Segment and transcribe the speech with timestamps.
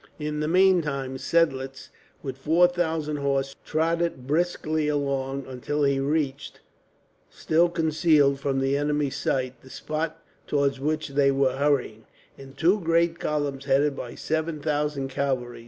[0.17, 1.89] In the meantime Seidlitz,
[2.23, 6.59] with four thousand horse, trotted briskly along until he reached,
[7.29, 12.79] still concealed from the enemy's sight, the spot towards which they were hurrying, in two
[12.81, 15.59] great columns headed by seven thousand cavalry.